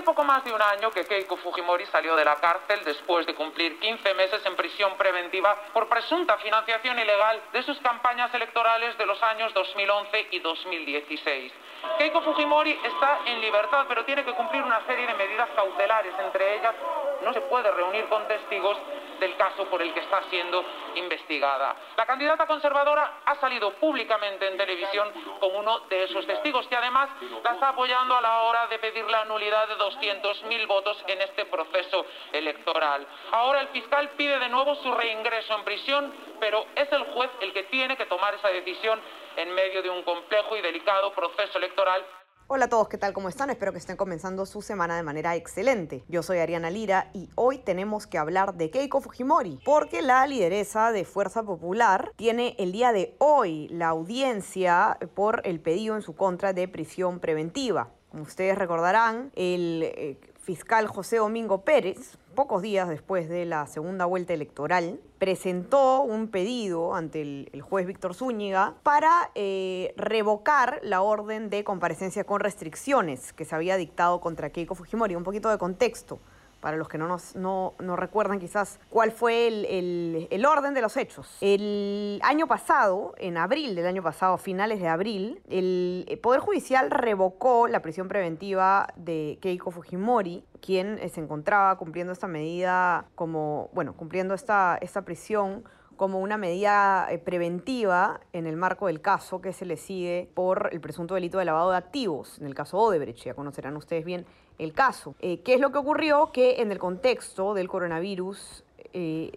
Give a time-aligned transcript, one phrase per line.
[0.00, 3.34] Hace poco más de un año que Keiko Fujimori salió de la cárcel después de
[3.34, 9.04] cumplir 15 meses en prisión preventiva por presunta financiación ilegal de sus campañas electorales de
[9.04, 11.52] los años 2011 y 2016.
[11.98, 16.14] Keiko Fujimori está en libertad, pero tiene que cumplir una serie de medidas cautelares.
[16.18, 16.74] Entre ellas,
[17.22, 18.78] no se puede reunir con testigos
[19.20, 20.64] del caso por el que está siendo
[20.96, 21.76] investigada.
[21.96, 27.10] La candidata conservadora ha salido públicamente en televisión con uno de esos testigos que además
[27.44, 31.44] la está apoyando a la hora de pedir la nulidad de 200.000 votos en este
[31.46, 33.06] proceso electoral.
[33.32, 37.52] Ahora el fiscal pide de nuevo su reingreso en prisión, pero es el juez el
[37.52, 39.00] que tiene que tomar esa decisión
[39.36, 42.04] en medio de un complejo y delicado proceso electoral
[42.52, 43.12] Hola a todos, ¿qué tal?
[43.12, 43.48] ¿Cómo están?
[43.50, 46.02] Espero que estén comenzando su semana de manera excelente.
[46.08, 50.90] Yo soy Ariana Lira y hoy tenemos que hablar de Keiko Fujimori, porque la lideresa
[50.90, 56.16] de Fuerza Popular tiene el día de hoy la audiencia por el pedido en su
[56.16, 57.90] contra de prisión preventiva.
[58.10, 64.04] Como ustedes recordarán, el eh, fiscal José Domingo Pérez, pocos días después de la segunda
[64.04, 71.50] vuelta electoral, presentó un pedido ante el, juez Víctor Zúñiga para eh, revocar la orden
[71.50, 75.14] de comparecencia con restricciones que se había dictado contra Keiko Fujimori.
[75.14, 76.20] Un poquito de contexto
[76.60, 81.36] para los que no, nos, no, recuerdan quizás cuál fue el, orden de los hechos.
[81.40, 87.68] El año pasado, en abril del año pasado, finales de abril, el Poder Judicial revocó
[87.68, 93.94] la prisión preventiva de Keiko Fujimori, quien eh, se encontraba cumpliendo esta medida como, bueno,
[93.94, 95.64] cumpliendo esta, esta prisión
[96.00, 100.70] como una medida eh, preventiva en el marco del caso que se le sigue por
[100.72, 104.24] el presunto delito de lavado de activos, en el caso Odebrecht, ya conocerán ustedes bien
[104.56, 105.14] el caso.
[105.20, 106.32] Eh, ¿Qué es lo que ocurrió?
[106.32, 109.30] Que en el contexto del coronavirus eh,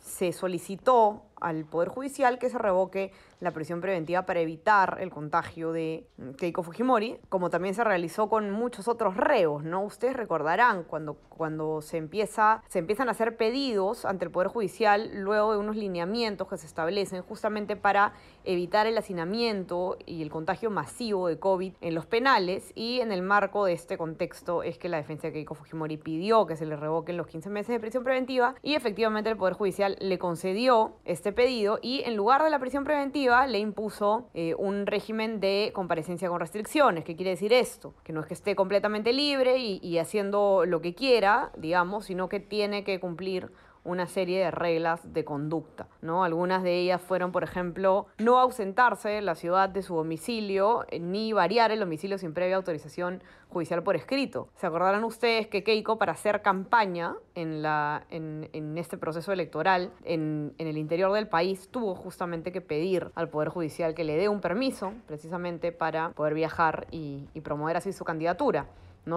[0.00, 5.72] se solicitó al Poder Judicial que se revoque la prisión preventiva para evitar el contagio
[5.72, 6.06] de
[6.36, 9.82] Keiko Fujimori, como también se realizó con muchos otros reos, ¿no?
[9.84, 15.10] Ustedes recordarán cuando, cuando se, empieza, se empiezan a hacer pedidos ante el Poder Judicial
[15.14, 18.12] luego de unos lineamientos que se establecen justamente para
[18.44, 23.22] evitar el hacinamiento y el contagio masivo de COVID en los penales y en el
[23.22, 26.76] marco de este contexto es que la defensa de Keiko Fujimori pidió que se le
[26.76, 31.32] revoquen los 15 meses de prisión preventiva y efectivamente el Poder Judicial le concedió este
[31.32, 36.28] pedido y en lugar de la prisión preventiva le impuso eh, un régimen de comparecencia
[36.28, 37.04] con restricciones.
[37.04, 37.94] ¿Qué quiere decir esto?
[38.04, 42.28] Que no es que esté completamente libre y, y haciendo lo que quiera, digamos, sino
[42.28, 43.50] que tiene que cumplir
[43.88, 46.22] una serie de reglas de conducta, ¿no?
[46.22, 51.00] Algunas de ellas fueron, por ejemplo, no ausentarse de la ciudad de su domicilio eh,
[51.00, 54.48] ni variar el domicilio sin previa autorización judicial por escrito.
[54.56, 60.54] Se acordarán ustedes que Keiko para hacer campaña en, la, en, este proceso electoral en,
[60.58, 64.40] el interior del país tuvo justamente que pedir al Poder Judicial que le dé un
[64.40, 68.66] permiso precisamente para poder viajar y promover así su candidatura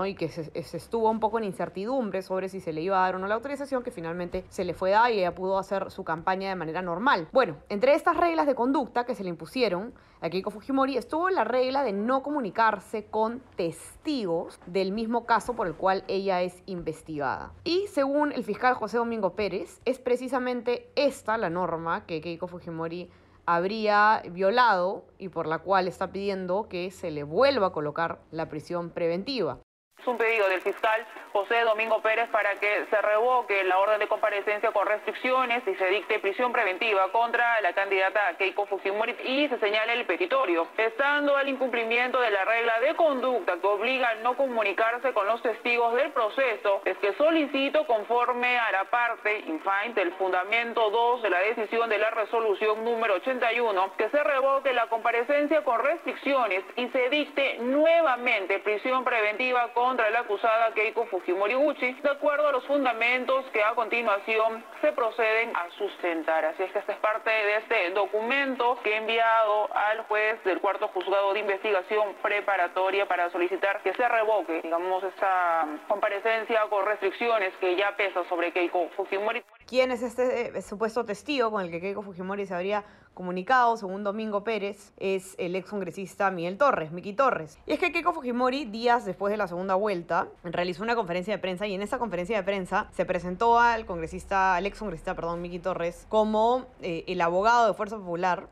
[0.06, 3.16] y que se, estuvo un poco en incertidumbre sobre si se le iba a dar
[3.16, 6.03] o no la autorización, que finalmente se le fue dada y ella pudo hacer su
[6.03, 7.28] campaña de manera normal.
[7.31, 11.44] Bueno, entre estas reglas de conducta que se le impusieron a Keiko Fujimori estuvo la
[11.44, 17.52] regla de no comunicarse con testigos del mismo caso por el cual ella es investigada.
[17.64, 23.09] Y según el fiscal José Domingo Pérez, es precisamente esta la norma que Keiko Fujimori
[23.46, 28.47] habría violado y por la cual está pidiendo que se le vuelva a colocar la
[28.47, 29.59] prisión preventiva.
[30.01, 34.07] Es un pedido del fiscal José Domingo Pérez para que se revoque la orden de
[34.07, 39.59] comparecencia con restricciones y se dicte prisión preventiva contra la candidata Keiko Fujimori y se
[39.59, 44.35] señale el petitorio, estando al incumplimiento de la regla de conducta que obliga a no
[44.35, 50.11] comunicarse con los testigos del proceso, es que solicito conforme a la parte infaint del
[50.13, 55.64] fundamento 2 de la decisión de la resolución número 81 que se revoque la comparecencia
[55.64, 61.91] con restricciones y se dicte nuevamente prisión preventiva con contra la acusada Keiko Fujimori Gucci,
[62.02, 66.46] de acuerdo a los fundamentos que a continuación se proceden a sustentar.
[66.46, 70.61] Así es que esta es parte de este documento que he enviado al juez del
[70.61, 77.53] cuarto juzgado de investigación preparatoria para solicitar que se revoque, digamos, esta comparecencia con restricciones
[77.59, 79.43] que ya pesa sobre Keiko Fujimori.
[79.72, 82.84] ¿Quién es este eh, supuesto testigo con el que Keiko Fujimori se habría
[83.14, 87.58] comunicado, según Domingo Pérez, es el ex congresista Miguel Torres, Miki Torres.
[87.66, 91.38] Y es que Keiko Fujimori, días después de la segunda vuelta, realizó una conferencia de
[91.38, 95.41] prensa y en esa conferencia de prensa se presentó al congresista, al ex congresista, perdón,
[95.41, 98.50] Miki Torres, como eh, el abogado de Fuerza Popular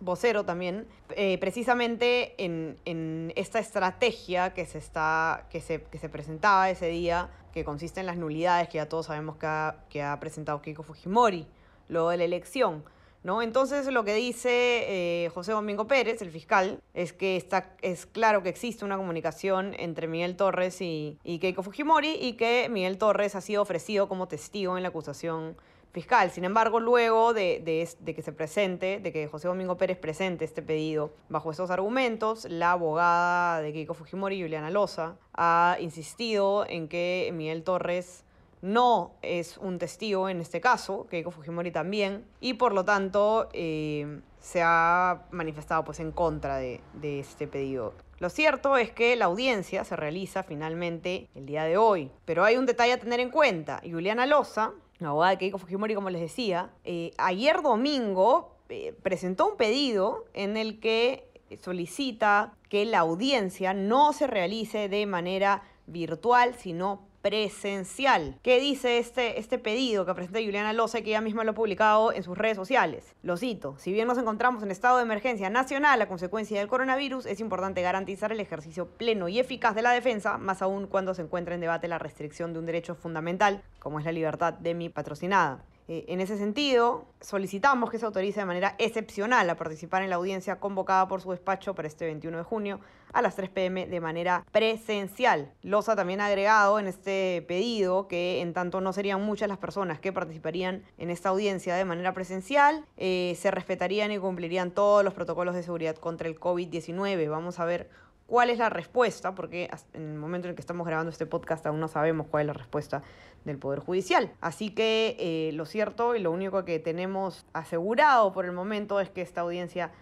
[0.00, 6.70] vocero también, eh, precisamente en, esta estrategia que se, está, que, se, que se presentaba
[6.70, 10.18] ese día, que consiste en las nulidades que ya todos sabemos que ha, que ha
[10.20, 11.46] presentado Keiko Fujimori
[11.88, 12.84] luego de la elección.
[13.24, 13.42] ¿No?
[13.42, 18.44] Entonces lo que dice eh, José Domingo Pérez, el fiscal, es que está, es claro
[18.44, 23.34] que existe una comunicación entre Miguel Torres y, y Keiko Fujimori y que Miguel Torres
[23.34, 25.56] ha sido ofrecido como testigo en la acusación
[25.92, 26.30] fiscal.
[26.30, 27.62] Sin embargo, luego de,
[28.04, 32.72] que se presente, de que José Domingo Pérez presente este pedido bajo estos argumentos, la
[32.72, 38.24] abogada de Keiko Fujimori, Juliana Loza, ha insistido en que Miguel Torres
[38.60, 44.20] no es un testigo en este caso, Keiko Fujimori también, y por lo tanto eh,
[44.40, 47.94] se ha manifestado pues, en contra de, de este pedido.
[48.18, 52.56] Lo cierto es que la audiencia se realiza finalmente el día de hoy, pero hay
[52.56, 53.80] un detalle a tener en cuenta.
[53.88, 59.48] Juliana Loza, la abogada de Keiko Fujimori, como les decía, eh, ayer domingo eh, presentó
[59.50, 61.28] un pedido en el que
[61.62, 68.38] solicita que la audiencia no se realice de manera virtual, sino presencial.
[68.42, 72.12] ¿Qué dice este, este pedido que presenta Juliana Loza, que ella misma lo ha publicado
[72.12, 73.14] en sus redes sociales?
[73.22, 77.26] Lo cito, si bien nos encontramos en estado de emergencia nacional a consecuencia del coronavirus,
[77.26, 81.22] es importante garantizar el ejercicio pleno y eficaz de la defensa, más aún cuando se
[81.22, 84.88] encuentra en debate la restricción de un derecho fundamental, como es la libertad de mi
[84.88, 85.64] patrocinada.
[85.88, 90.16] Eh, en ese sentido, solicitamos que se autorice de manera excepcional a participar en la
[90.16, 92.78] audiencia convocada por su despacho para este 21 de junio
[93.10, 95.50] a las 3 pm de manera presencial.
[95.62, 99.98] Loza también ha agregado en este pedido que en tanto no serían muchas las personas
[99.98, 105.14] que participarían en esta audiencia de manera presencial, eh, se respetarían y cumplirían todos los
[105.14, 107.30] protocolos de seguridad contra el COVID-19.
[107.30, 107.88] Vamos a ver
[108.28, 111.66] cuál es la respuesta, porque en el momento en el que estamos grabando este podcast
[111.66, 113.02] aún no sabemos cuál es la respuesta
[113.46, 114.30] del Poder Judicial.
[114.42, 119.08] Así que eh, lo cierto y lo único que tenemos asegurado por el momento es
[119.08, 119.92] que esta audiencia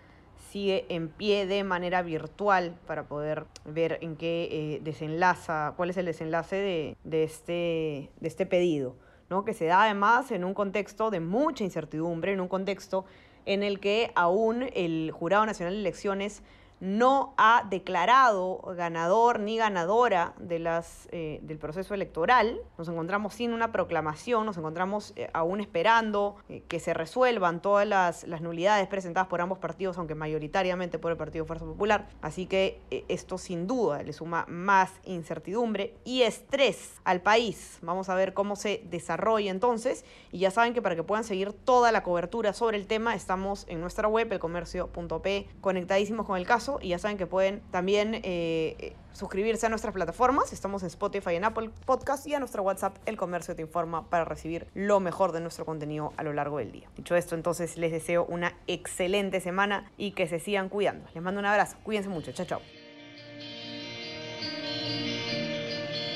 [0.50, 5.96] sigue en pie de manera virtual para poder ver en qué eh, desenlaza, cuál es
[5.96, 8.96] el desenlace de, de, este, de este pedido,
[9.30, 9.44] ¿no?
[9.44, 13.04] que se da además en un contexto de mucha incertidumbre, en un contexto
[13.44, 16.42] en el que aún el Jurado Nacional de Elecciones
[16.80, 22.60] no ha declarado ganador ni ganadora de las, eh, del proceso electoral.
[22.76, 27.86] Nos encontramos sin una proclamación, nos encontramos eh, aún esperando eh, que se resuelvan todas
[27.86, 32.08] las, nulidades presentadas por ambos partidos, aunque mayoritariamente por el Partido Fuerza Popular.
[32.20, 37.78] Así que esto sin duda le suma más incertidumbre y estrés al país.
[37.80, 40.04] Vamos a ver cómo se desarrolla entonces.
[40.32, 43.64] Y ya saben que para que puedan seguir toda la cobertura sobre el tema, estamos
[43.68, 48.94] en nuestra web, elcomercio.p, conectadísimos con el caso y ya saben que pueden también eh,
[49.12, 50.52] suscribirse a nuestras plataformas.
[50.52, 54.24] Estamos en Spotify en Apple Podcast y a nuestro WhatsApp El Comercio Te Informa para
[54.24, 56.88] recibir lo mejor de nuestro contenido a lo largo del día.
[56.96, 61.08] Dicho esto, entonces les deseo una excelente semana y que se sigan cuidando.
[61.14, 61.76] Les mando un abrazo.
[61.82, 62.32] Cuídense mucho.
[62.32, 62.60] Chao, chao.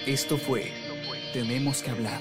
[0.06, 0.72] Esto fue
[1.32, 2.20] Tenemos que hablar